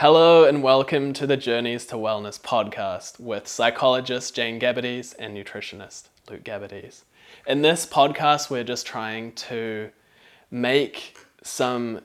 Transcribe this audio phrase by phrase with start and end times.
[0.00, 6.08] Hello and welcome to the Journeys to Wellness podcast with psychologist Jane Gabbardise and nutritionist
[6.28, 7.04] Luke Gabbardise.
[7.46, 9.88] In this podcast, we're just trying to
[10.50, 12.02] make some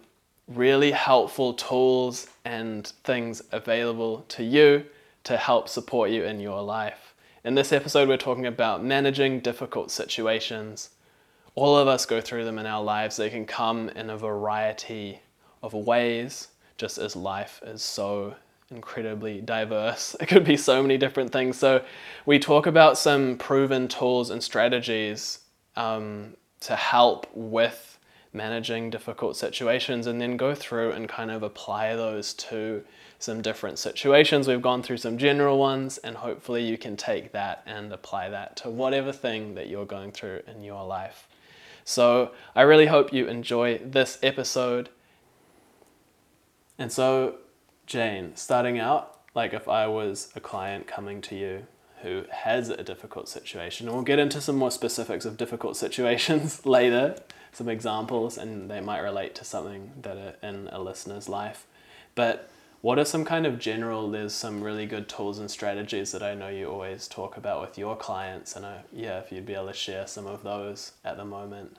[0.47, 4.85] really helpful tools and things available to you
[5.25, 7.13] to help support you in your life.
[7.43, 10.91] In this episode, we're talking about managing difficult situations.
[11.55, 13.17] All of us go through them in our lives.
[13.17, 15.19] They can come in a variety
[15.61, 16.47] of ways
[16.81, 18.33] just as life is so
[18.71, 20.15] incredibly diverse.
[20.21, 21.55] It could be so many different things.
[21.57, 21.83] So,
[22.25, 25.39] we talk about some proven tools and strategies
[25.75, 27.99] um, to help with
[28.33, 32.83] managing difficult situations and then go through and kind of apply those to
[33.19, 34.47] some different situations.
[34.47, 38.55] We've gone through some general ones, and hopefully, you can take that and apply that
[38.61, 41.27] to whatever thing that you're going through in your life.
[41.85, 44.89] So, I really hope you enjoy this episode.
[46.77, 47.35] And so,
[47.85, 51.67] Jane, starting out, like if I was a client coming to you
[52.01, 56.65] who has a difficult situation, and we'll get into some more specifics of difficult situations
[56.65, 57.15] later,
[57.51, 61.65] some examples, and they might relate to something that are in a listener's life.
[62.15, 62.49] But
[62.81, 66.33] what are some kind of general, there's some really good tools and strategies that I
[66.33, 69.67] know you always talk about with your clients, and I, yeah, if you'd be able
[69.67, 71.77] to share some of those at the moment.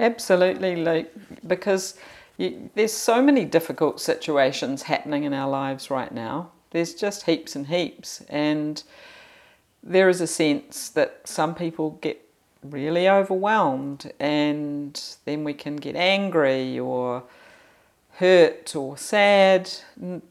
[0.00, 1.08] Absolutely, Luke,
[1.46, 1.98] because
[2.38, 6.52] you, there's so many difficult situations happening in our lives right now.
[6.70, 8.22] There's just heaps and heaps.
[8.28, 8.82] And
[9.82, 12.24] there is a sense that some people get
[12.62, 17.22] really overwhelmed, and then we can get angry or
[18.14, 19.70] hurt or sad,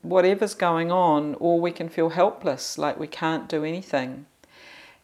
[0.02, 4.26] whatever's going on, or we can feel helpless, like we can't do anything.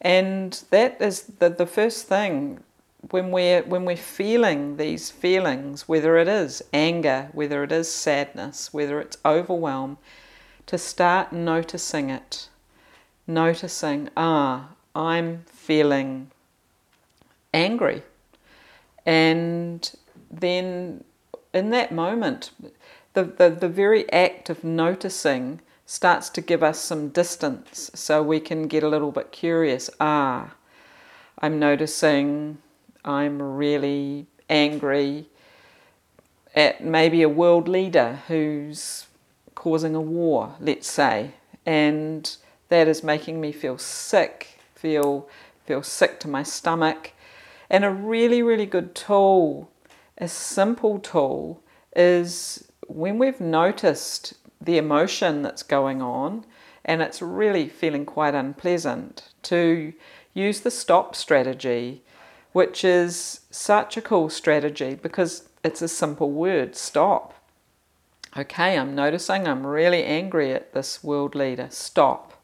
[0.00, 2.62] And that is the, the first thing
[3.10, 8.72] when we're when we're feeling these feelings, whether it is anger, whether it is sadness,
[8.72, 9.98] whether it's overwhelm,
[10.66, 12.48] to start noticing it,
[13.26, 16.30] noticing, ah, I'm feeling
[17.52, 18.02] angry,
[19.04, 19.90] and
[20.30, 21.04] then
[21.52, 22.50] in that moment,
[23.12, 28.40] the, the, the very act of noticing starts to give us some distance so we
[28.40, 29.88] can get a little bit curious.
[30.00, 30.54] Ah,
[31.38, 32.58] I'm noticing
[33.04, 35.26] I'm really angry
[36.54, 39.06] at maybe a world leader who's
[39.54, 41.32] causing a war, let's say,
[41.66, 42.36] and
[42.68, 45.28] that is making me feel sick, feel
[45.66, 47.12] feel sick to my stomach.
[47.70, 49.70] And a really, really good tool,
[50.18, 51.62] a simple tool,
[51.96, 56.44] is when we've noticed the emotion that's going on
[56.84, 59.94] and it's really feeling quite unpleasant, to
[60.34, 62.02] use the stop strategy
[62.54, 67.34] which is such a cool strategy because it's a simple word stop.
[68.36, 71.66] Okay, I'm noticing I'm really angry at this world leader.
[71.70, 72.40] Stop.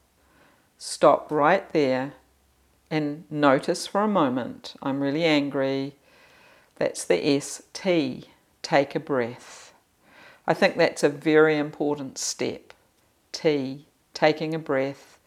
[0.78, 2.14] Stop right there
[2.90, 4.74] and notice for a moment.
[4.82, 5.94] I'm really angry.
[6.74, 8.30] That's the S T.
[8.62, 9.72] Take a breath.
[10.44, 12.72] I think that's a very important step.
[13.30, 13.86] T.
[14.12, 15.18] Taking a breath.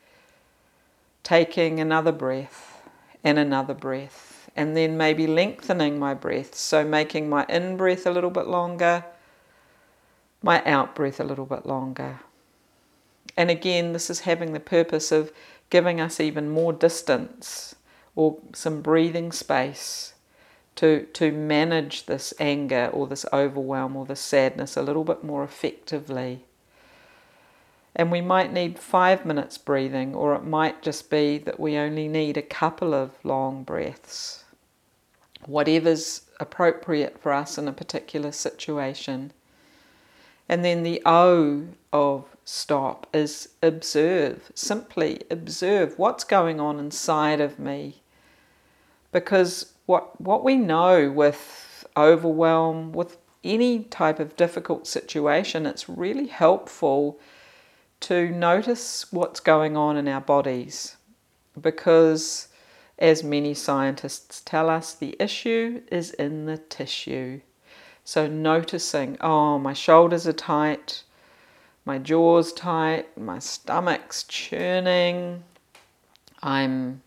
[1.23, 2.81] Taking another breath
[3.23, 6.55] and another breath and then maybe lengthening my breath.
[6.55, 9.05] So making my in breath a little bit longer,
[10.41, 12.19] my out breath a little bit longer.
[13.35, 15.31] And again, this is having the purpose of
[15.69, 17.75] giving us even more distance
[18.15, 20.13] or some breathing space
[20.75, 25.43] to, to manage this anger or this overwhelm or this sadness a little bit more
[25.43, 26.43] effectively.
[27.95, 32.07] And we might need five minutes breathing, or it might just be that we only
[32.07, 34.42] need a couple of long breaths
[35.47, 39.31] whatever's appropriate for us in a particular situation.
[40.49, 44.51] And then the O of stop is observe.
[44.55, 48.01] Simply observe what's going on inside of me.
[49.11, 56.27] Because what, what we know with overwhelm, with any type of difficult situation, it's really
[56.27, 57.19] helpful
[58.01, 60.97] to notice what's going on in our bodies.
[61.59, 62.49] Because
[62.99, 67.41] as many scientists tell us, the issue is in the tissue.
[68.03, 71.03] So, noticing, oh, my shoulders are tight,
[71.85, 75.43] my jaw's tight, my stomach's churning,
[76.43, 77.01] I'm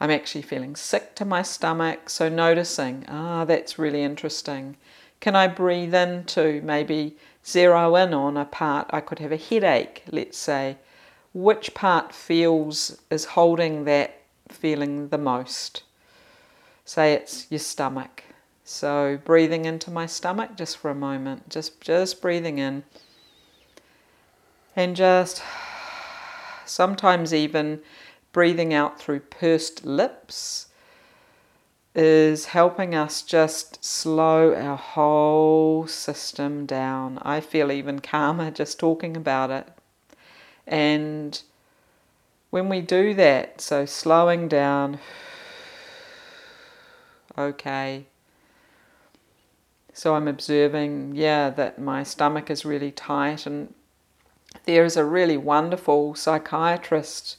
[0.00, 2.08] I'm actually feeling sick to my stomach.
[2.08, 4.76] So noticing, ah, that's really interesting.
[5.20, 8.86] Can I breathe in to maybe zero in on a part?
[8.90, 10.76] I could have a headache, let's say.
[11.34, 14.17] Which part feels is holding that
[14.52, 15.82] feeling the most.
[16.84, 18.24] Say it's your stomach.
[18.64, 22.84] So breathing into my stomach just for a moment, just just breathing in.
[24.76, 25.42] And just
[26.64, 27.80] sometimes even
[28.32, 30.68] breathing out through pursed lips
[31.94, 37.18] is helping us just slow our whole system down.
[37.22, 39.68] I feel even calmer just talking about it.
[40.66, 41.42] And
[42.50, 44.98] when we do that, so slowing down,
[47.36, 48.06] okay.
[49.92, 53.74] So I'm observing, yeah, that my stomach is really tight, and
[54.64, 57.36] there is a really wonderful psychiatrist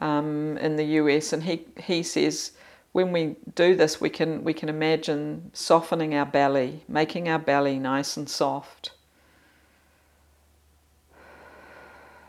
[0.00, 2.52] um, in the US, and he, he says
[2.92, 7.78] when we do this, we can we can imagine softening our belly, making our belly
[7.78, 8.92] nice and soft.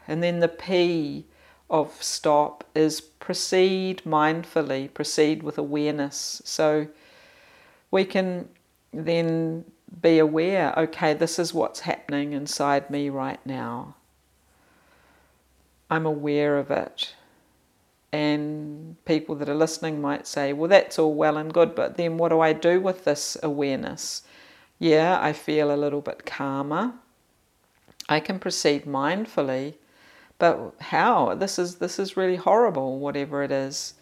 [0.07, 1.25] And then the P
[1.73, 6.41] of stop is proceed mindfully, proceed with awareness.
[6.45, 6.87] So
[7.91, 8.47] we can
[8.93, 9.65] then
[10.01, 13.95] be aware, okay, this is what's happening inside me right now.
[15.89, 17.13] I'm aware of it
[18.13, 22.19] and people that are listening might say, well, that's all well and good, but then
[22.19, 24.21] what do I do with this awareness?
[24.77, 26.93] Yeah, I feel a little bit calmer.
[28.07, 29.73] I can proceed mindfully,
[30.43, 31.35] but how?
[31.35, 33.93] This is this is really horrible, whatever it is.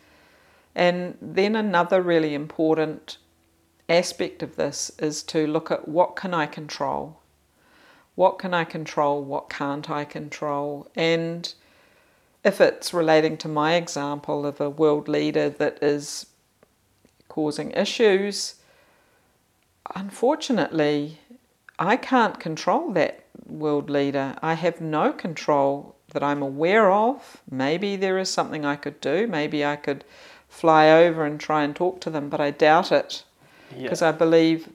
[0.74, 3.20] And then another really important
[3.88, 7.20] aspect of this is to look at what can I control?
[8.16, 9.24] What can I control?
[9.24, 10.88] What can't I control?
[10.96, 11.54] And
[12.44, 16.26] if it's relating to my example of a world leader that is
[17.30, 18.56] causing issues,
[19.94, 21.20] unfortunately,
[21.78, 24.36] I can't control that world leader.
[24.42, 27.42] I have no control that I'm aware of.
[27.50, 29.28] Maybe there is something I could do.
[29.28, 30.04] Maybe I could
[30.48, 33.24] fly over and try and talk to them, but I doubt it
[33.76, 34.10] because yeah.
[34.10, 34.70] I believe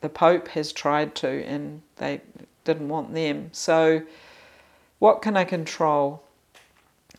[0.00, 2.20] the Pope has tried to and they
[2.64, 3.48] didn't want them.
[3.52, 4.02] So,
[4.98, 6.22] what can I control?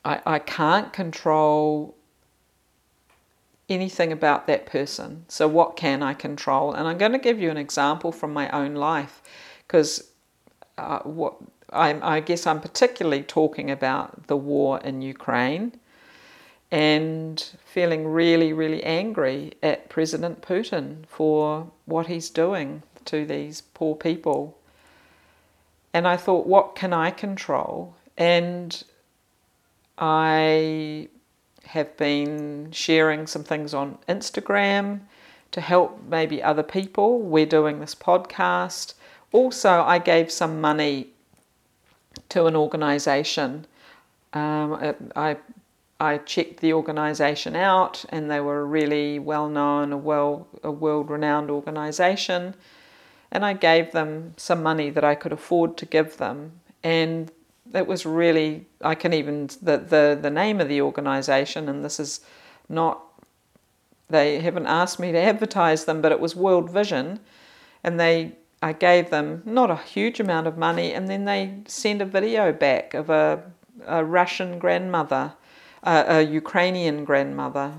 [0.06, 1.96] I, I can't control
[3.70, 5.26] anything about that person.
[5.28, 6.74] So, what can I control?
[6.74, 9.22] And I'm going to give you an example from my own life
[9.66, 10.12] because
[10.78, 11.36] uh, what
[11.72, 15.74] I, I guess I'm particularly talking about the war in Ukraine
[16.72, 23.96] and feeling really, really angry at President Putin for what he's doing to these poor
[23.96, 24.58] people.
[25.94, 27.96] And I thought, what can I control?
[28.18, 28.84] And
[29.98, 31.08] I
[31.66, 35.02] have been sharing some things on Instagram
[35.52, 37.20] to help maybe other people.
[37.22, 38.94] We're doing this podcast.
[39.32, 41.10] Also, I gave some money
[42.30, 43.66] to an organisation.
[44.34, 45.38] Um, I
[46.00, 50.72] I checked the organisation out, and they were a really well known, a well a
[50.72, 52.56] world renowned organisation.
[53.32, 56.54] And I gave them some money that I could afford to give them,
[56.84, 57.32] and
[57.74, 62.00] it was really I can even the the the name of the organisation, and this
[62.00, 62.22] is
[62.70, 63.02] not
[64.10, 67.20] they haven't asked me to advertise them, but it was World Vision,
[67.84, 72.02] and they I gave them not a huge amount of money, and then they sent
[72.02, 73.44] a video back of a
[73.86, 75.34] a Russian grandmother,
[75.84, 77.74] a, a Ukrainian grandmother,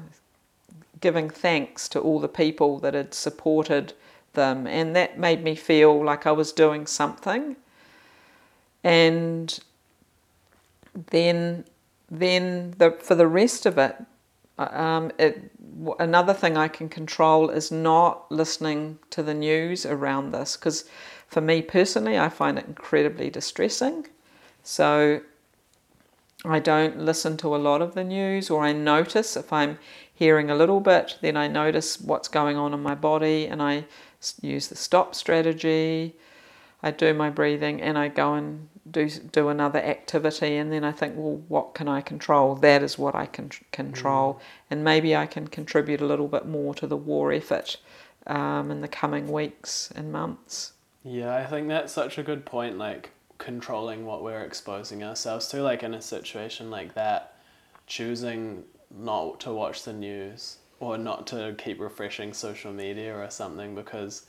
[1.01, 3.93] giving thanks to all the people that had supported
[4.35, 7.57] them, and that made me feel like I was doing something.
[8.85, 9.59] And
[11.11, 11.65] then
[12.11, 13.97] then the, for the rest of it,
[14.59, 15.51] um, it,
[15.99, 20.85] another thing I can control is not listening to the news around this because
[21.29, 24.09] for me personally, I find it incredibly distressing.
[24.63, 25.21] So
[26.45, 29.79] I don't listen to a lot of the news, or I notice if I'm
[30.13, 33.85] hearing a little bit, then I notice what's going on in my body and I
[34.41, 36.17] use the stop strategy.
[36.83, 40.93] I do my breathing and I go and do do another activity and then I
[40.93, 42.55] think well what can I control?
[42.57, 44.35] That is what I can control.
[44.35, 44.41] Mm.
[44.71, 47.77] and maybe I can contribute a little bit more to the war effort
[48.27, 50.73] um, in the coming weeks and months.
[51.05, 55.63] Yeah I think that's such a good point like controlling what we're exposing ourselves to
[55.63, 57.37] like in a situation like that
[57.87, 63.75] choosing not to watch the news or not to keep refreshing social media or something
[63.75, 64.27] because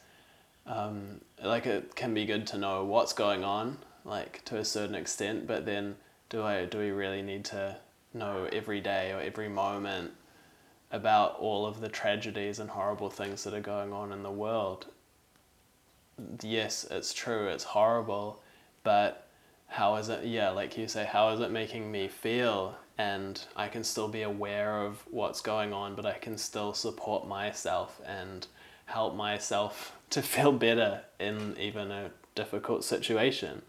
[0.66, 4.96] um, like it can be good to know what's going on like to a certain
[4.96, 5.96] extent, but then
[6.30, 7.78] do I do we really need to
[8.14, 10.12] know every day or every moment
[10.92, 14.88] about all of the tragedies and horrible things that are going on in the world?
[16.42, 18.42] Yes, it's true, it's horrible,
[18.84, 19.28] but
[19.68, 22.76] how is it yeah, like you say, how is it making me feel?
[22.98, 27.28] And I can still be aware of what's going on, but I can still support
[27.28, 28.46] myself and
[28.86, 33.62] help myself to feel better in even a difficult situation.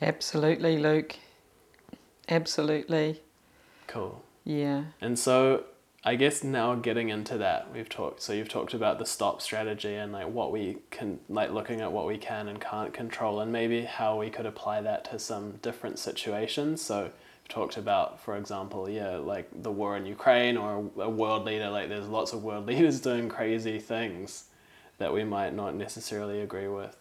[0.00, 1.16] Absolutely, Luke.
[2.28, 3.22] Absolutely.
[3.86, 4.22] Cool.
[4.44, 4.84] Yeah.
[5.00, 5.64] And so
[6.06, 8.20] I guess now getting into that, we've talked.
[8.20, 11.92] So you've talked about the stop strategy and like what we can, like looking at
[11.92, 15.52] what we can and can't control, and maybe how we could apply that to some
[15.62, 16.82] different situations.
[16.82, 21.46] So we've talked about, for example, yeah, like the war in Ukraine or a world
[21.46, 21.70] leader.
[21.70, 24.44] Like there's lots of world leaders doing crazy things
[24.98, 26.96] that we might not necessarily agree with.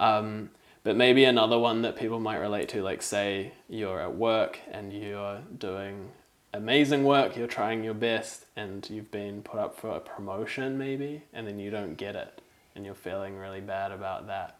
[0.00, 0.50] Um,
[0.86, 4.92] but maybe another one that people might relate to, like say you're at work and
[4.92, 6.10] you're doing
[6.54, 11.22] amazing work, you're trying your best, and you've been put up for a promotion maybe,
[11.32, 12.40] and then you don't get it,
[12.76, 14.58] and you're feeling really bad about that?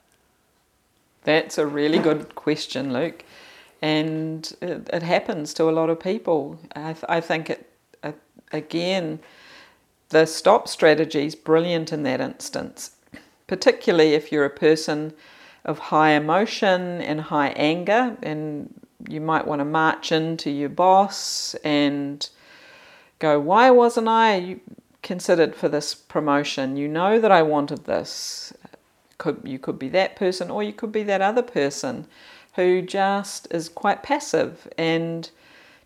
[1.22, 3.22] That's a really good question, Luke.
[3.80, 6.58] And it, it happens to a lot of people.
[6.74, 7.70] I, th- I think it,
[8.02, 8.10] uh,
[8.50, 9.20] again,
[10.08, 12.96] the stop strategy is brilliant in that instance,
[13.46, 15.12] particularly if you're a person
[15.66, 18.72] of high emotion and high anger, and
[19.08, 22.28] you might want to march into your boss and
[23.18, 24.56] go, Why wasn't I
[25.02, 26.76] considered for this promotion?
[26.76, 28.52] You know that I wanted this.
[29.18, 32.06] Could, you could be that person, or you could be that other person
[32.54, 35.28] who just is quite passive and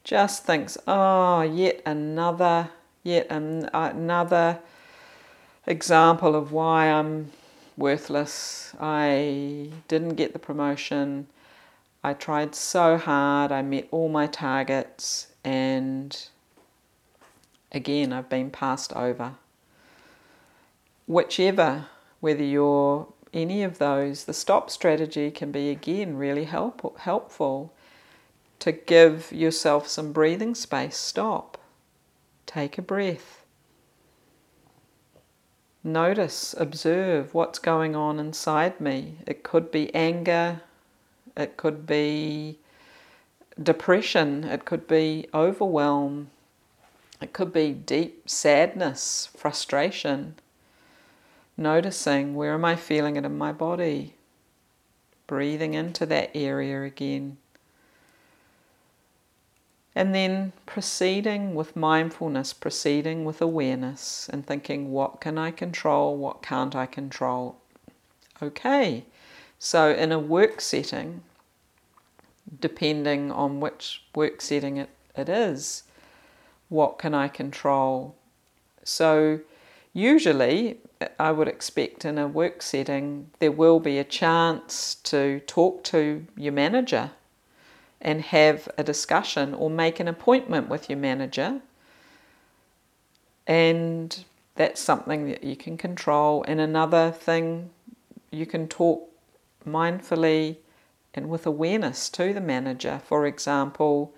[0.04, 2.68] just thinks, Oh, yet another,
[3.02, 4.58] yet an, another
[5.66, 7.30] example of why I'm
[7.80, 8.72] worthless.
[8.78, 11.26] I didn't get the promotion
[12.02, 16.16] I tried so hard, I met all my targets, and
[17.70, 19.34] again, I've been passed over.
[21.06, 21.86] Whichever,
[22.20, 27.74] whether you're any of those, the stop strategy can be again really help, helpful
[28.60, 30.96] to give yourself some breathing space.
[30.96, 31.58] Stop.
[32.46, 33.39] Take a breath.
[35.82, 39.16] Notice, observe what's going on inside me.
[39.26, 40.60] It could be anger,
[41.34, 42.58] it could be
[43.60, 46.30] depression, it could be overwhelm,
[47.20, 50.34] it could be deep sadness, frustration.
[51.56, 54.14] Noticing where am I feeling it in my body?
[55.26, 57.38] Breathing into that area again.
[59.94, 66.16] And then proceeding with mindfulness, proceeding with awareness, and thinking, what can I control?
[66.16, 67.56] What can't I control?
[68.40, 69.04] Okay,
[69.58, 71.22] so in a work setting,
[72.60, 75.82] depending on which work setting it, it is,
[76.68, 78.14] what can I control?
[78.84, 79.40] So,
[79.92, 80.78] usually,
[81.18, 86.26] I would expect in a work setting there will be a chance to talk to
[86.36, 87.10] your manager
[88.00, 91.60] and have a discussion or make an appointment with your manager.
[93.46, 96.44] And that's something that you can control.
[96.46, 97.70] And another thing,
[98.30, 99.10] you can talk
[99.66, 100.56] mindfully
[101.14, 103.00] and with awareness to the manager.
[103.04, 104.14] For example,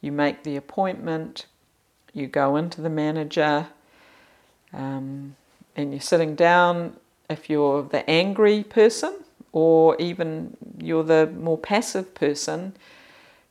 [0.00, 1.46] you make the appointment,
[2.12, 3.68] you go into the manager,
[4.72, 5.36] um,
[5.74, 6.96] and you're sitting down.
[7.28, 12.74] If you're the angry person, or even you're the more passive person,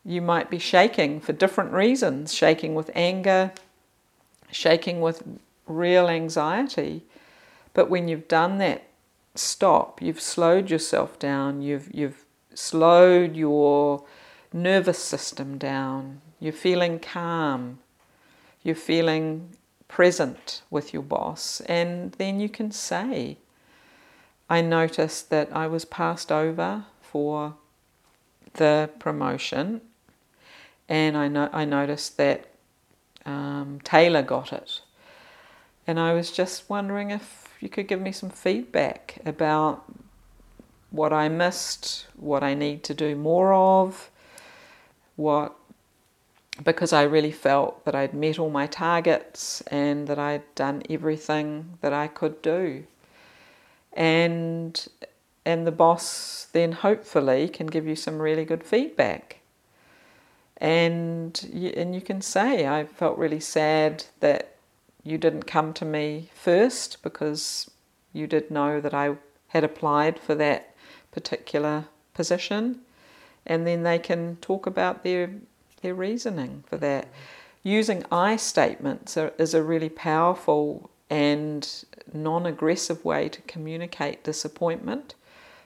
[0.06, 3.52] you might be shaking for different reasons shaking with anger,
[4.52, 5.24] shaking with
[5.66, 7.04] real anxiety.
[7.74, 8.88] But when you've done that
[9.34, 14.04] stop, you've slowed yourself down, you've, you've slowed your
[14.54, 16.22] nervous system down.
[16.40, 17.80] You're feeling calm.
[18.64, 19.50] You're feeling
[19.88, 21.62] present with your boss.
[21.62, 23.38] And then you can say,
[24.50, 27.56] I noticed that I was passed over for
[28.54, 29.82] the promotion,
[30.88, 32.48] and I, no- I noticed that
[33.26, 34.82] um, Taylor got it.
[35.88, 39.92] And I was just wondering if you could give me some feedback about
[40.92, 44.10] what I missed, what I need to do more of,
[45.16, 45.56] what
[46.64, 51.78] because I really felt that I'd met all my targets and that I'd done everything
[51.82, 52.86] that I could do.
[53.92, 54.88] And
[55.46, 59.40] and the boss then hopefully can give you some really good feedback.
[60.58, 64.56] And you, and you can say I felt really sad that
[65.04, 67.70] you didn't come to me first because
[68.14, 69.16] you did know that I
[69.48, 70.74] had applied for that
[71.12, 72.82] particular position,
[73.46, 75.30] and then they can talk about their
[75.82, 77.08] their reasoning for that.
[77.62, 85.16] Using I statements are, is a really powerful and non-aggressive way to communicate disappointment,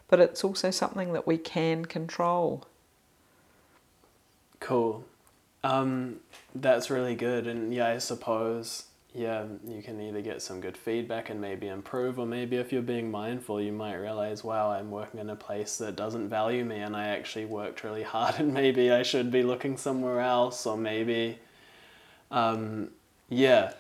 [0.08, 2.66] but it's also something that we can control.
[4.60, 5.06] Cool.
[5.64, 6.20] Um,
[6.56, 11.30] that's really good, and yeah, I suppose yeah, you can either get some good feedback
[11.30, 15.20] and maybe improve, or maybe if you're being mindful, you might realize, wow, I'm working
[15.20, 18.92] in a place that doesn't value me and I actually worked really hard and maybe
[18.92, 21.40] I should be looking somewhere else, or maybe,
[22.32, 22.92] um,
[23.30, 23.74] yeah,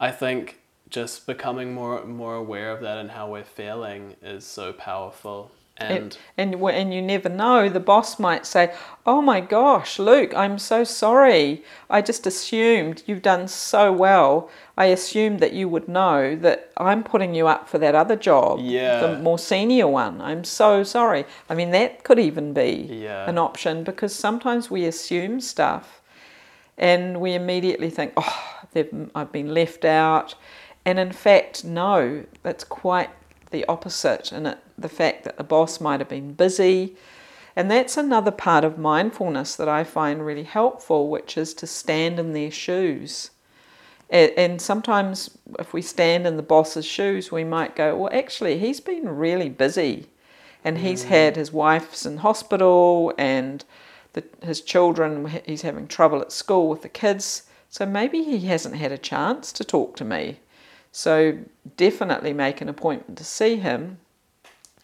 [0.00, 0.58] I think
[0.88, 6.18] just becoming more more aware of that and how we're feeling is so powerful and
[6.36, 7.68] and and you never know.
[7.68, 8.74] The boss might say,
[9.06, 11.64] "Oh my gosh, Luke, I'm so sorry.
[11.88, 14.50] I just assumed you've done so well.
[14.76, 18.60] I assumed that you would know that I'm putting you up for that other job,
[18.60, 19.00] yeah.
[19.00, 20.20] the more senior one.
[20.20, 23.28] I'm so sorry." I mean, that could even be yeah.
[23.28, 26.02] an option because sometimes we assume stuff,
[26.76, 28.60] and we immediately think, "Oh,
[29.14, 30.34] I've been left out,"
[30.84, 33.10] and in fact, no, that's quite
[33.50, 36.96] the opposite, and it the fact that the boss might have been busy.
[37.56, 42.18] And that's another part of mindfulness that I find really helpful, which is to stand
[42.18, 43.30] in their shoes.
[44.08, 48.80] And sometimes, if we stand in the boss's shoes, we might go, Well, actually, he's
[48.80, 50.06] been really busy.
[50.64, 51.08] And he's mm.
[51.08, 53.64] had his wife's in hospital, and
[54.12, 57.44] the, his children, he's having trouble at school with the kids.
[57.68, 60.40] So maybe he hasn't had a chance to talk to me.
[60.92, 61.38] So
[61.76, 63.98] definitely make an appointment to see him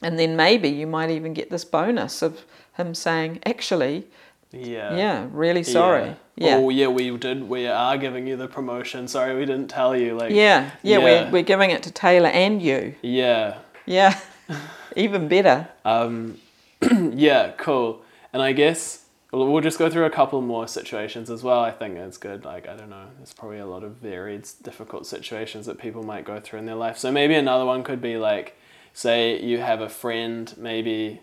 [0.02, 2.44] and then maybe you might even get this bonus of
[2.76, 4.06] him saying, actually,
[4.52, 6.16] yeah, yeah, really sorry.
[6.36, 6.48] Yeah.
[6.48, 6.56] yeah.
[6.56, 7.48] Oh yeah, we did.
[7.48, 9.08] We are giving you the promotion.
[9.08, 10.14] Sorry, we didn't tell you.
[10.14, 11.04] Like yeah, yeah, yeah.
[11.04, 12.94] We're, we're giving it to Taylor and you.
[13.02, 13.58] Yeah.
[13.86, 14.18] Yeah.
[14.96, 15.68] even better.
[15.84, 16.38] Um,
[17.12, 18.02] yeah, cool.
[18.32, 19.05] And I guess
[19.44, 21.60] we'll just go through a couple more situations as well.
[21.60, 22.44] I think it's good.
[22.44, 26.24] Like, I don't know, there's probably a lot of varied, difficult situations that people might
[26.24, 26.96] go through in their life.
[26.98, 28.56] So maybe another one could be like,
[28.92, 31.20] say you have a friend, maybe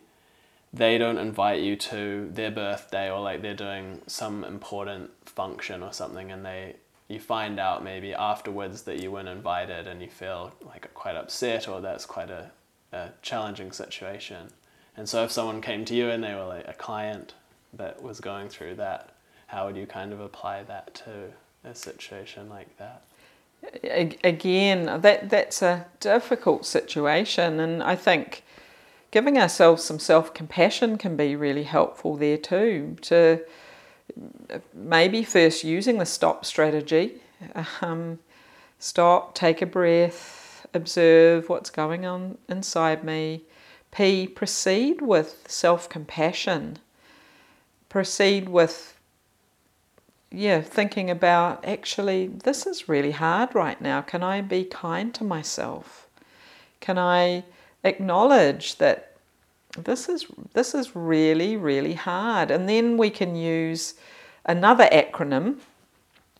[0.74, 5.94] they don't invite you to their birthday or like they're doing some important function or
[5.94, 6.76] something and they
[7.08, 11.68] you find out maybe afterwards that you weren't invited and you feel like quite upset
[11.68, 12.50] or that's quite a,
[12.92, 14.48] a challenging situation.
[14.96, 17.34] And so if someone came to you and they were like a client
[17.74, 19.16] that was going through that,
[19.48, 21.32] how would you kind of apply that to
[21.64, 23.04] a situation like that?
[24.24, 28.44] again, that that's a difficult situation, and I think
[29.12, 32.98] giving ourselves some self compassion can be really helpful there too.
[33.04, 33.42] To
[34.74, 37.22] maybe first using the stop strategy,
[37.82, 38.20] um,
[38.80, 43.44] stop, take a breath, observe what's going on inside me.
[43.92, 46.80] P, proceed with self compassion.
[47.94, 48.98] Proceed with
[50.32, 54.02] yeah, thinking about actually, this is really hard right now.
[54.02, 56.08] Can I be kind to myself?
[56.80, 57.44] Can I
[57.84, 59.16] acknowledge that
[59.78, 62.50] this is this is really really hard?
[62.50, 63.94] And then we can use
[64.44, 65.60] another acronym,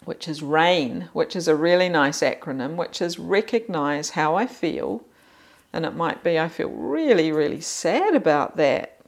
[0.06, 5.04] which is RAIN, which is a really nice acronym, which is recognize how I feel.
[5.72, 9.03] And it might be I feel really, really sad about that.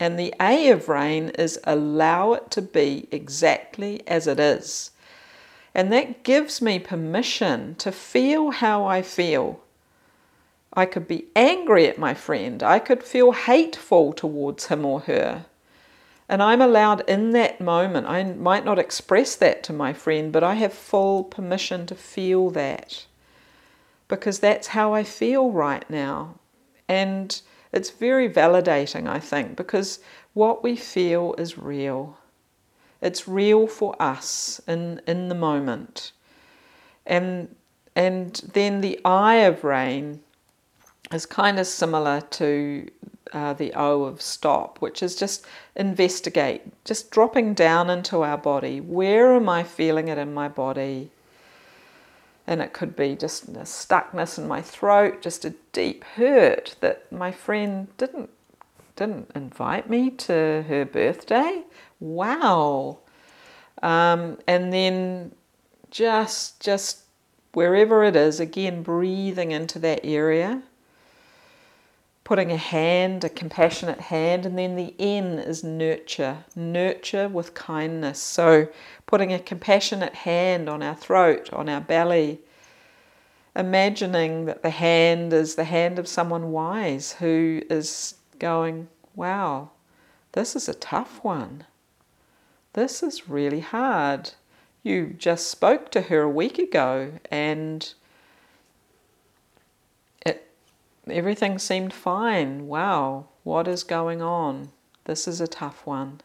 [0.00, 4.92] And the A of rain is allow it to be exactly as it is.
[5.74, 9.60] And that gives me permission to feel how I feel.
[10.72, 12.62] I could be angry at my friend.
[12.62, 15.46] I could feel hateful towards him or her.
[16.28, 20.44] And I'm allowed in that moment, I might not express that to my friend, but
[20.44, 23.06] I have full permission to feel that.
[24.08, 26.34] Because that's how I feel right now.
[26.86, 27.40] And
[27.72, 30.00] it's very validating, I think, because
[30.34, 32.16] what we feel is real.
[33.00, 36.12] It's real for us in, in the moment.
[37.06, 37.54] And,
[37.94, 40.20] and then the I of rain
[41.12, 42.88] is kind of similar to
[43.32, 48.80] uh, the O of stop, which is just investigate, just dropping down into our body.
[48.80, 51.10] Where am I feeling it in my body?
[52.48, 57.12] And it could be just a stuckness in my throat, just a deep hurt that
[57.12, 58.30] my friend didn't
[58.96, 61.62] didn't invite me to her birthday.
[62.00, 62.98] Wow.
[63.82, 65.32] Um, and then
[65.90, 67.02] just just
[67.52, 70.62] wherever it is, again breathing into that area,
[72.28, 78.20] putting a hand, a compassionate hand, and then the N is nurture, nurture with kindness.
[78.20, 78.68] So
[79.06, 82.40] putting a compassionate hand on our throat, on our belly,
[83.56, 89.70] imagining that the hand is the hand of someone wise who is going, wow,
[90.32, 91.64] this is a tough one.
[92.74, 94.32] This is really hard.
[94.82, 97.90] You just spoke to her a week ago and
[100.26, 100.46] it,
[101.10, 102.66] everything seemed fine.
[102.66, 104.70] Wow, what is going on?
[105.04, 106.20] This is a tough one.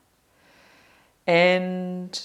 [1.26, 2.20] And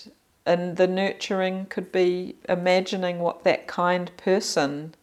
[0.45, 4.95] and the nurturing could be imagining what that kind person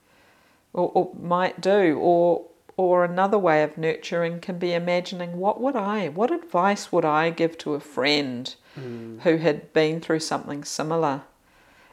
[0.73, 2.45] or, or might do, or
[2.77, 7.29] or another way of nurturing can be imagining what would I, what advice would I
[7.29, 9.21] give to a friend Mm.
[9.21, 11.21] who had been through something similar.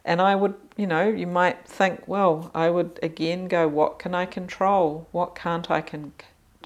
[0.04, 4.14] And I would, you know, you might think, well, I would again go, what can
[4.14, 5.06] I control?
[5.12, 6.12] What can't I can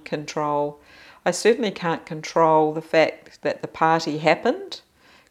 [0.04, 0.80] control?
[1.24, 4.80] I certainly can't control the fact that the party happened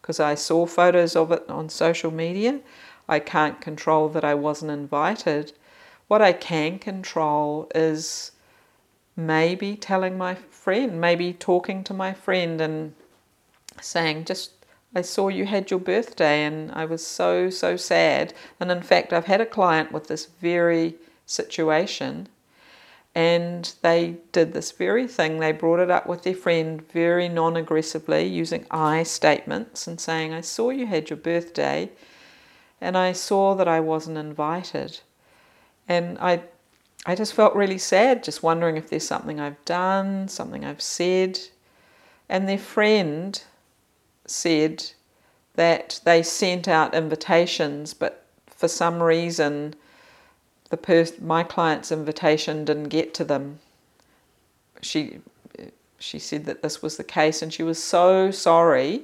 [0.02, 2.60] because I saw photos of it on social media.
[3.08, 5.54] I can't control that I wasn't invited.
[6.08, 8.32] What I can control is
[9.16, 12.94] maybe telling my friend, maybe talking to my friend and
[13.82, 14.52] saying, just
[14.96, 18.34] I saw you had your birthday and I was so, so sad.
[18.60, 22.30] And in fact, I've had a client with this very situation
[23.14, 25.40] and they did this very thing.
[25.40, 30.34] They brought it up with their friend very non aggressively using I statements and saying,
[30.34, 31.90] I saw you had your birthday
[32.82, 35.00] and I saw that I wasn't invited.
[35.88, 36.44] And I
[37.06, 41.40] I just felt really sad, just wondering if there's something I've done, something I've said.
[42.28, 43.42] And their friend
[44.26, 44.92] said
[45.56, 49.76] that they sent out invitations, but for some reason,
[50.70, 53.60] the pers- my client's invitation didn't get to them.
[54.82, 55.20] She
[55.98, 59.04] she said that this was the case, and she was so sorry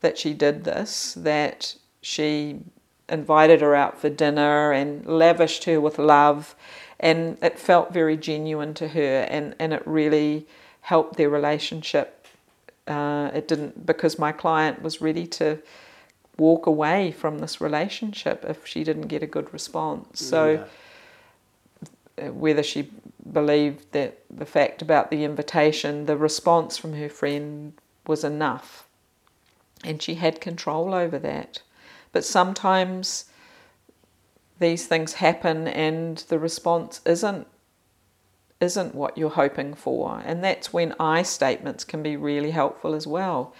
[0.00, 2.60] that she did this that she
[3.08, 6.54] invited her out for dinner and lavished her with love
[7.00, 10.46] and it felt very genuine to her and, and it really
[10.82, 12.23] helped their relationship
[12.86, 15.58] uh, it didn't because my client was ready to
[16.36, 20.20] walk away from this relationship if she didn't get a good response.
[20.20, 20.66] So
[22.18, 22.26] Yeah.
[22.26, 22.90] uh, whether she
[23.32, 27.72] believed that the fact about the invitation the response from her friend
[28.06, 28.86] was enough.
[29.82, 31.62] And she had control over that.
[32.12, 33.26] But sometimes
[34.58, 37.46] these things happen and the response isn't
[38.60, 40.22] isn't what you're hoping for.
[40.24, 43.54] And that's when i statements can be really helpful as well.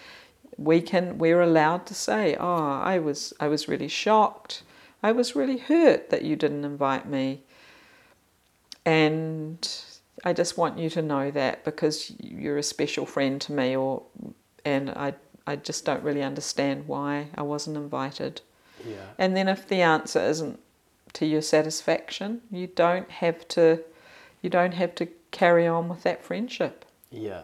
[0.57, 4.63] We can we're allowed to say oh i was i was really shocked.
[5.03, 7.41] I was really hurt that you didn't invite me.
[8.85, 9.67] And
[10.23, 14.03] i just want you to know that because you're a special friend to me or
[14.63, 15.13] and i
[15.45, 18.41] i just don't really understand why i wasn't invited.
[18.85, 19.07] Yeah.
[19.17, 20.59] and then if the answer isn't
[21.15, 23.83] to your satisfaction, you don't have to
[24.41, 26.85] you don't have to carry on with that friendship.
[27.11, 27.43] Yeah.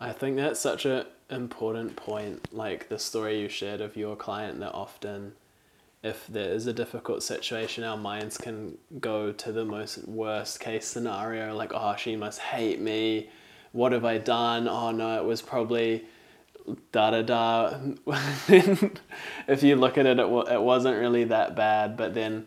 [0.00, 4.60] I think that's such an important point, like the story you shared of your client
[4.60, 5.32] that often
[6.02, 10.86] if there is a difficult situation, our minds can go to the most worst case
[10.86, 13.28] scenario, like, oh, she must hate me.
[13.72, 14.68] What have I done?
[14.68, 16.04] Oh no, it was probably
[16.92, 17.78] da da da.
[18.48, 21.96] if you look at it, it, wa- it wasn't really that bad.
[21.96, 22.46] But then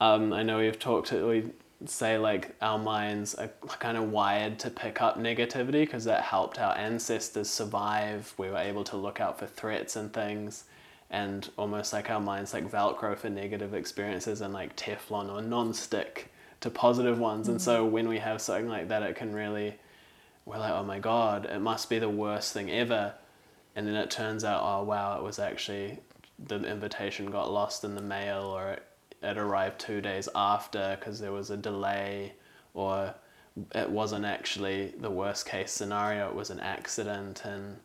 [0.00, 1.46] um, I know we've talked, we
[1.86, 6.58] say like our minds are kind of wired to pick up negativity because that helped
[6.58, 8.32] our ancestors survive.
[8.38, 10.64] We were able to look out for threats and things.
[11.10, 16.32] And almost like our minds like Velcro for negative experiences and like Teflon or non-stick
[16.60, 17.48] to positive ones.
[17.48, 17.92] And so mm-hmm.
[17.92, 19.74] when we have something like that, it can really,
[20.46, 23.14] we're like, oh my God, it must be the worst thing ever
[23.74, 25.98] and then it turns out oh wow it was actually
[26.46, 28.86] the invitation got lost in the mail or it,
[29.22, 32.32] it arrived two days after because there was a delay
[32.74, 33.14] or
[33.74, 37.76] it wasn't actually the worst case scenario it was an accident and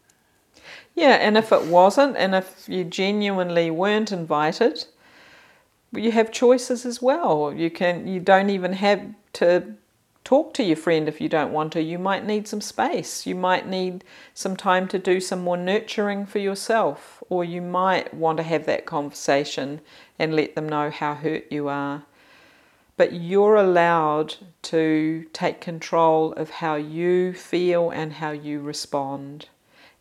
[0.95, 4.85] Yeah, and if it wasn't, and if you genuinely weren't invited,
[5.91, 7.53] you have choices as well.
[7.53, 9.01] You can you don't even have
[9.33, 9.75] to
[10.27, 11.81] talk to your friend if you don't want to.
[11.81, 13.25] You might need some space.
[13.25, 18.13] You might need some time to do some more nurturing for yourself, or you might
[18.13, 19.79] want to have that conversation
[20.19, 22.03] and let them know how hurt you are.
[22.97, 29.47] But you're allowed to take control of how you feel and how you respond.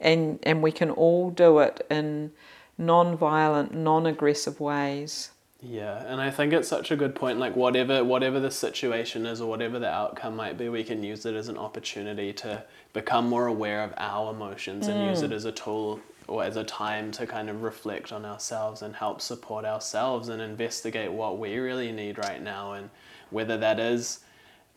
[0.01, 2.33] And, and we can all do it in
[2.77, 5.31] non violent, non aggressive ways.
[5.69, 7.39] Yeah, and I think it's such a good point.
[7.39, 11.27] Like whatever whatever the situation is or whatever the outcome might be, we can use
[11.27, 15.35] it as an opportunity to become more aware of our emotions and use it mm.
[15.35, 19.21] as a tool or as a time to kind of reflect on ourselves and help
[19.21, 22.91] support ourselves and investigate what we really need right now and
[23.31, 24.21] whether that is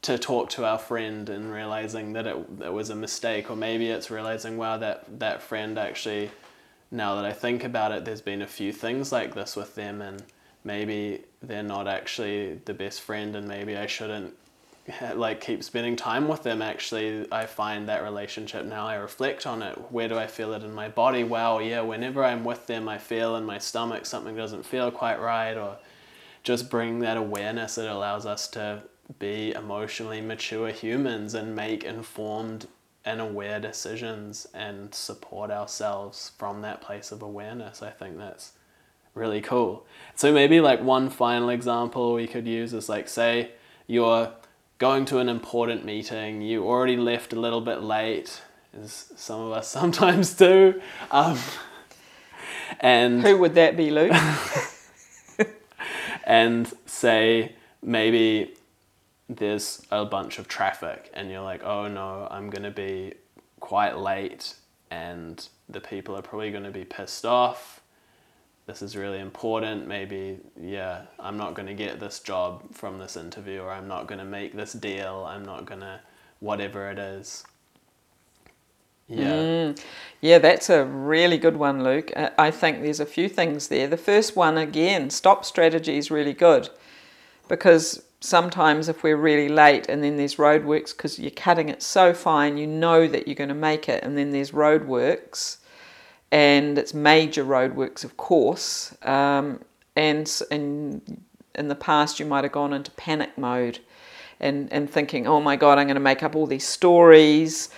[0.02, 3.90] to talk to our friend and realizing that it, it was a mistake or maybe
[3.90, 6.30] it's realizing wow that that friend actually
[6.92, 10.02] now that I think about it there's been a few things like this with them
[10.02, 10.24] and
[10.64, 14.36] maybe they're not actually the best friend and maybe I shouldn't
[15.16, 16.62] like keep spending time with them.
[16.62, 19.76] Actually i find that relationship now i reflect on it.
[19.92, 21.24] Where do i feel it in my body?
[21.24, 25.20] Wow yeah whenever i'm with them i feel in my stomach something doesn't feel quite
[25.20, 25.78] right or
[26.44, 28.82] just bring that awareness it allows us to
[29.18, 32.68] be emotionally mature humans and make informed
[33.06, 37.82] and aware decisions and support ourselves from that place of awareness.
[37.82, 38.52] I think that's
[39.20, 43.52] really cool so maybe like one final example we could use is like say
[43.88, 44.32] you're
[44.80, 48.42] going to an important meeting, you already left a little bit late,
[48.82, 50.82] as some of us sometimes do.
[51.12, 51.38] Um,
[52.80, 54.14] and who would that be, Luke?
[56.24, 58.56] and say maybe
[59.28, 63.14] there's a bunch of traffic, and you're like, oh no, I'm gonna be
[63.60, 64.56] quite late,
[64.90, 67.79] and the people are probably gonna be pissed off
[68.70, 69.88] this is really important.
[69.88, 74.06] Maybe, yeah, I'm not going to get this job from this interview, or I'm not
[74.06, 75.26] going to make this deal.
[75.28, 76.00] I'm not going to,
[76.40, 77.44] whatever it is.
[79.08, 79.32] Yeah.
[79.32, 79.84] Mm,
[80.22, 82.12] yeah, that's a really good one, Luke.
[82.16, 83.88] I think there's a few things there.
[83.88, 86.70] The first one, again, stop strategy is really good
[87.48, 92.14] because sometimes if we're really late and then there's roadworks because you're cutting it so
[92.14, 95.58] fine, you know that you're going to make it, and then there's roadworks
[96.32, 98.96] and it's major roadworks, of course.
[99.04, 99.62] Um,
[99.96, 101.02] and in,
[101.56, 103.80] in the past, you might have gone into panic mode
[104.40, 107.70] and, and thinking, oh my God, I'm going to make up all these stories.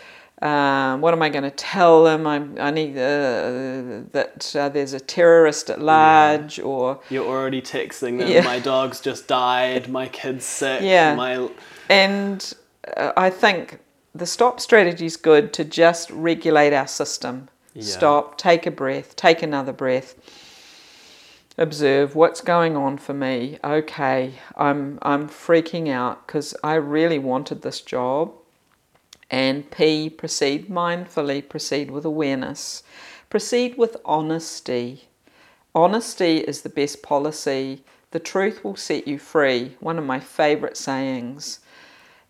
[0.41, 2.25] Um, what am I going to tell them?
[2.25, 6.63] I'm, i need uh, that uh, there's a terrorist at large, yeah.
[6.63, 8.27] or you're already texting them.
[8.27, 8.41] Yeah.
[8.41, 9.87] My dog's just died.
[9.87, 10.81] My kid's sick.
[10.81, 11.47] Yeah, my
[11.89, 12.53] and
[12.97, 13.81] uh, I think
[14.15, 17.47] the stop strategy is good to just regulate our system.
[17.73, 17.83] Yeah.
[17.83, 20.15] Stop, take a breath, take another breath.
[21.57, 23.59] Observe what's going on for me.
[23.63, 28.33] Okay, I'm I'm freaking out because I really wanted this job.
[29.29, 32.83] And P, proceed mindfully, proceed with awareness.
[33.29, 35.07] Proceed with honesty.
[35.73, 37.83] Honesty is the best policy.
[38.11, 39.77] The truth will set you free.
[39.79, 41.59] One of my favorite sayings.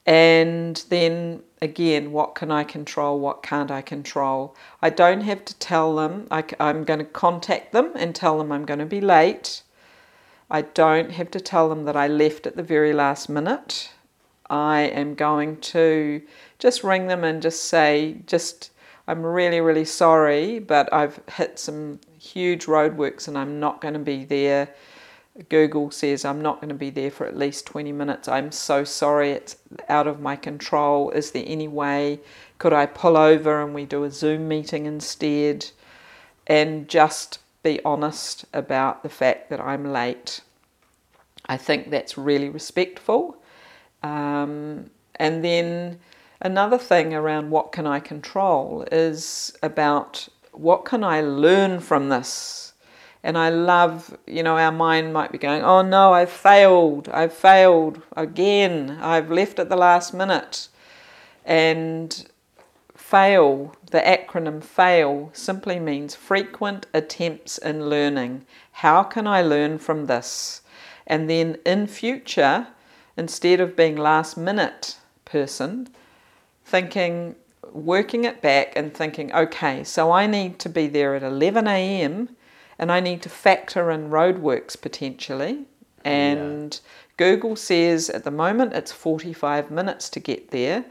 [0.05, 3.19] And then again, what can I control?
[3.19, 4.55] What can't I control?
[4.81, 6.27] I don't have to tell them.
[6.31, 9.61] I, am going to contact them and tell them I'm going to be late.
[10.49, 13.91] I don't have to tell them that I left at the very last minute.
[14.49, 16.21] I am going to
[16.59, 18.71] just ring them and just say, just,
[19.07, 23.99] I'm really, really sorry, but I've hit some huge roadworks and I'm not going to
[23.99, 24.69] be there
[25.49, 28.27] Google says I'm not going to be there for at least 20 minutes.
[28.27, 29.55] I'm so sorry, it's
[29.87, 31.09] out of my control.
[31.11, 32.19] Is there any way?
[32.57, 35.71] Could I pull over and we do a Zoom meeting instead?
[36.47, 40.41] And just be honest about the fact that I'm late.
[41.45, 43.37] I think that's really respectful.
[44.03, 45.99] Um, and then
[46.41, 52.70] another thing around what can I control is about what can I learn from this?
[53.23, 57.33] And I love, you know, our mind might be going, oh no, I've failed, I've
[57.33, 60.69] failed again, I've left at the last minute.
[61.45, 62.27] And
[62.95, 68.45] fail, the acronym FAIL, simply means frequent attempts in learning.
[68.71, 70.61] How can I learn from this?
[71.05, 72.67] And then in future,
[73.17, 75.89] instead of being last minute person,
[76.65, 77.35] thinking,
[77.71, 82.35] working it back and thinking, okay, so I need to be there at 11 a.m
[82.81, 85.65] and I need to factor in roadworks potentially.
[86.03, 86.89] And yeah.
[87.17, 90.83] Google says at the moment it's 45 minutes to get there,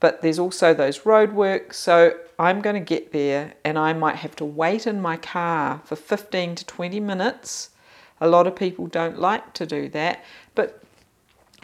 [0.00, 1.74] but there's also those roadworks.
[1.74, 5.82] So I'm going to get there and I might have to wait in my car
[5.84, 7.70] for 15 to 20 minutes.
[8.18, 10.82] A lot of people don't like to do that, but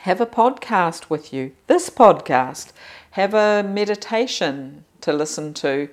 [0.00, 1.52] have a podcast with you.
[1.66, 2.72] This podcast,
[3.12, 5.88] have a meditation to listen to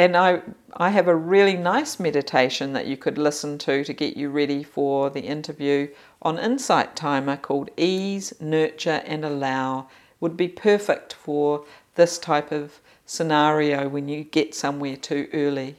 [0.00, 0.40] and I
[0.72, 4.62] I have a really nice meditation that you could listen to to get you ready
[4.62, 5.88] for the interview
[6.22, 9.88] on Insight Timer called Ease, Nurture and Allow.
[10.20, 15.76] Would be perfect for this type of scenario when you get somewhere too early.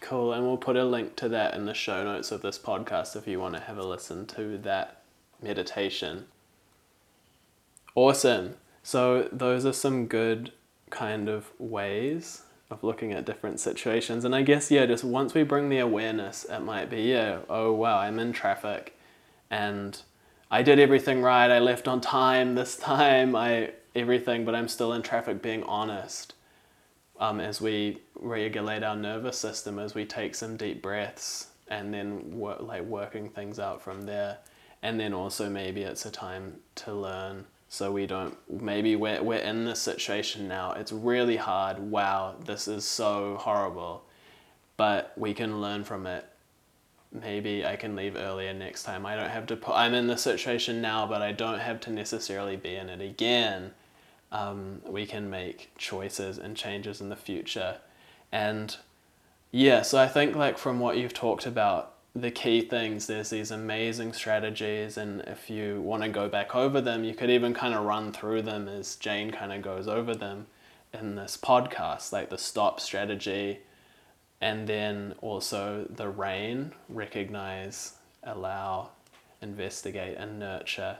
[0.00, 3.14] Cool, and we'll put a link to that in the show notes of this podcast
[3.14, 5.02] if you want to have a listen to that
[5.40, 6.26] meditation.
[7.94, 8.56] Awesome.
[8.82, 10.52] So, those are some good
[10.90, 14.24] kind of ways of looking at different situations.
[14.24, 17.72] And I guess, yeah, just once we bring the awareness, it might be, yeah, oh
[17.72, 18.96] wow, I'm in traffic
[19.50, 20.00] and
[20.50, 21.50] I did everything right.
[21.50, 23.36] I left on time this time.
[23.36, 25.42] I everything, but I'm still in traffic.
[25.42, 26.34] Being honest,
[27.18, 32.40] um, as we regulate our nervous system, as we take some deep breaths, and then
[32.60, 34.38] like working things out from there.
[34.82, 39.38] And then also maybe it's a time to learn so we don't maybe we're, we're
[39.38, 40.72] in this situation now.
[40.72, 41.78] It's really hard.
[41.78, 44.02] Wow this is so horrible.
[44.76, 46.26] But we can learn from it.
[47.12, 49.06] Maybe i can leave earlier next time.
[49.06, 51.90] I don't have to put i'm in this situation now but i don't have to
[51.90, 53.70] necessarily be in it again.
[54.32, 57.78] Um, we can make choices and changes in the future.
[58.32, 58.76] And
[59.52, 63.06] yeah so i think like from what you've talked about the key things.
[63.06, 67.30] There's these amazing strategies, and if you want to go back over them, you could
[67.30, 70.46] even kind of run through them as Jane kind of goes over them
[70.92, 73.60] in this podcast, like the stop strategy,
[74.40, 77.94] and then also the rain, recognize,
[78.24, 78.90] allow,
[79.40, 80.98] investigate, and nurture.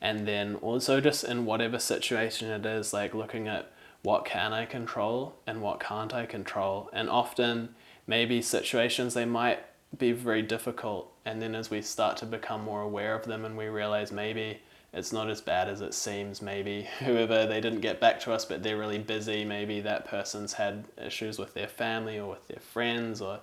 [0.00, 3.70] And then also just in whatever situation it is, like looking at
[4.02, 6.88] what can I control and what can't I control.
[6.92, 7.74] And often,
[8.06, 9.60] maybe situations they might
[9.96, 11.12] be very difficult.
[11.24, 14.60] And then as we start to become more aware of them and we realize maybe
[14.92, 18.44] it's not as bad as it seems, maybe whoever they didn't get back to us,
[18.44, 22.60] but they're really busy, maybe that person's had issues with their family or with their
[22.60, 23.40] friends or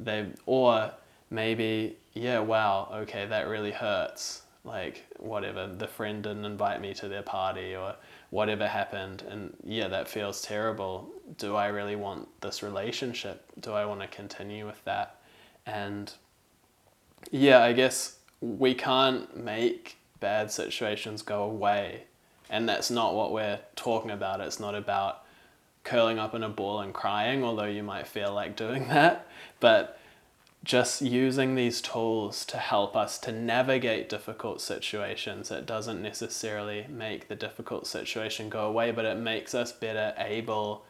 [0.00, 0.92] they or
[1.28, 4.42] maybe yeah wow okay that really hurts.
[4.64, 7.94] Like whatever the friend didn't invite me to their party or
[8.30, 9.22] whatever happened.
[9.28, 11.08] And yeah that feels terrible.
[11.38, 13.44] Do i really want this relationship?
[13.60, 15.17] Do i want to continue with that
[15.68, 16.12] and
[17.30, 22.04] yeah, I guess we can't make bad situations go away.
[22.48, 24.40] And that's not what we're talking about.
[24.40, 25.24] It's not about
[25.84, 29.26] curling up in a ball and crying, although you might feel like doing that.
[29.60, 30.00] But
[30.64, 35.50] just using these tools to help us to navigate difficult situations.
[35.50, 40.84] It doesn't necessarily make the difficult situation go away, but it makes us better able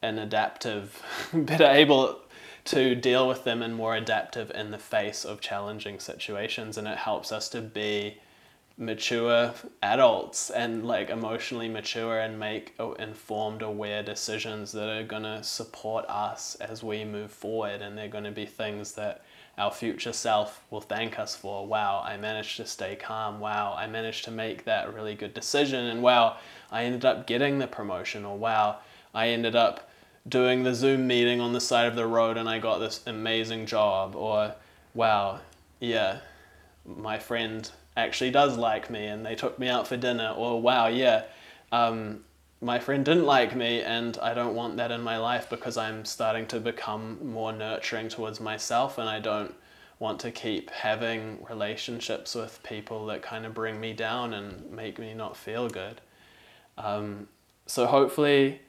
[0.00, 2.20] and adaptive, better able
[2.68, 6.98] to deal with them and more adaptive in the face of challenging situations and it
[6.98, 8.18] helps us to be
[8.76, 15.22] mature adults and like emotionally mature and make uh, informed aware decisions that are going
[15.22, 19.24] to support us as we move forward and they're going to be things that
[19.56, 21.66] our future self will thank us for.
[21.66, 23.40] Wow i managed to stay calm.
[23.40, 26.36] Wow i managed to make that really good decision and wow
[26.70, 28.80] i ended up getting the promotion or wow
[29.14, 29.88] i ended up
[30.28, 33.66] doing the Zoom meeting on the side of the road and I got this amazing
[33.66, 34.54] job, or
[34.94, 35.40] wow,
[35.80, 36.18] yeah,
[36.84, 40.88] my friend actually does like me and they took me out for dinner, or wow,
[40.88, 41.24] yeah,
[41.72, 42.24] um,
[42.60, 46.04] my friend didn't like me and I don't want that in my life because I'm
[46.04, 49.54] starting to become more nurturing towards myself and I don't
[50.00, 54.98] want to keep having relationships with people that kind of bring me down and make
[54.98, 56.00] me not feel good.
[56.76, 57.28] Um,
[57.66, 58.60] so hopefully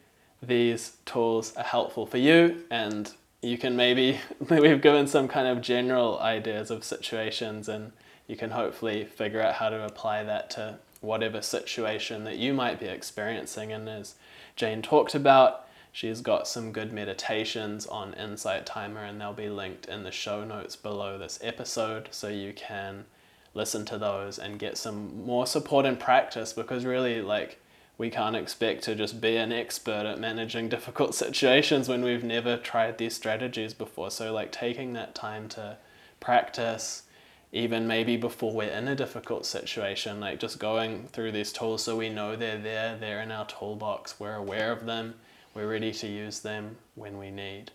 [0.42, 5.62] these tools are helpful for you and you can maybe we've given some kind of
[5.62, 7.92] general ideas of situations and
[8.28, 12.80] you can hopefully figure out how to apply that to whatever situation that you might
[12.80, 13.72] be experiencing.
[13.72, 14.16] And as
[14.56, 19.88] jane talked about she's got some good meditations on insight timer and they'll be linked
[19.88, 23.06] in the show notes below this episode so you can
[23.54, 27.60] listen to those and get some more support and practice because really like
[28.00, 32.58] we can't expect to just be an expert at managing difficult situations when we've never
[32.58, 34.10] tried these strategies before.
[34.10, 35.78] So, like, taking that time to
[36.20, 37.04] practice,
[37.52, 41.98] even maybe before we're in a difficult situation, like just going through these tools so
[41.98, 45.16] we know they're there, they're in our toolbox, we're aware of them,
[45.54, 47.72] we're ready to use them when we need.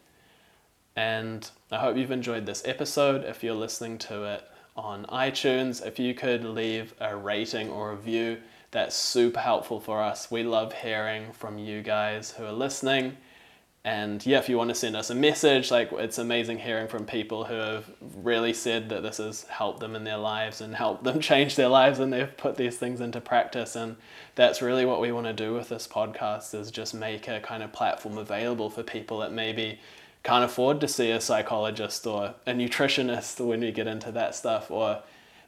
[0.96, 3.24] And I hope you've enjoyed this episode.
[3.24, 7.94] If you're listening to it on iTunes, if you could leave a rating or a
[7.96, 8.38] review,
[8.74, 10.32] that's super helpful for us.
[10.32, 13.16] We love hearing from you guys who are listening.
[13.84, 17.06] And yeah, if you want to send us a message, like it's amazing hearing from
[17.06, 21.04] people who have really said that this has helped them in their lives and helped
[21.04, 23.76] them change their lives and they've put these things into practice.
[23.76, 23.94] And
[24.34, 27.62] that's really what we want to do with this podcast is just make a kind
[27.62, 29.78] of platform available for people that maybe
[30.24, 34.68] can't afford to see a psychologist or a nutritionist when we get into that stuff
[34.68, 35.04] or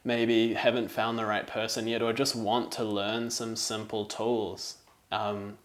[0.07, 4.77] maybe haven't found the right person yet or just want to learn some simple tools.
[5.11, 5.57] Um,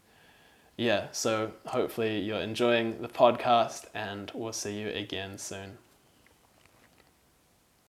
[0.77, 5.79] yeah, so hopefully you're enjoying the podcast and we'll see you again soon.